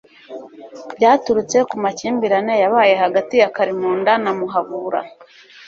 byaturutse 0.97 1.57
ku 1.69 1.75
makimbirane 1.83 2.53
yabaye 2.63 2.93
hagati 3.03 3.35
ya 3.41 3.49
kalimunda 3.55 4.11
na 4.23 4.31
muhabura 4.39 4.99